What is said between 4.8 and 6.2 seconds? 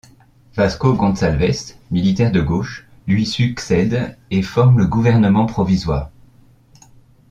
gouvernement provisoire.